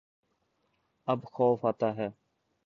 اب 1.07 1.19
خوف 1.25 1.65
آتا 1.65 1.89
ہے 1.97 2.09